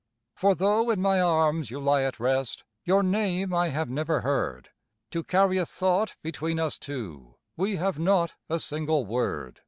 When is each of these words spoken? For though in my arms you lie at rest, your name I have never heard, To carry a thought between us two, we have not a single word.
For 0.35 0.55
though 0.55 0.89
in 0.89 0.99
my 0.99 1.21
arms 1.21 1.69
you 1.69 1.79
lie 1.79 2.01
at 2.01 2.19
rest, 2.19 2.63
your 2.83 3.03
name 3.03 3.53
I 3.53 3.67
have 3.69 3.87
never 3.87 4.21
heard, 4.21 4.69
To 5.11 5.23
carry 5.23 5.59
a 5.59 5.65
thought 5.67 6.15
between 6.23 6.59
us 6.59 6.79
two, 6.79 7.35
we 7.55 7.75
have 7.75 7.99
not 7.99 8.33
a 8.49 8.57
single 8.57 9.05
word. 9.05 9.59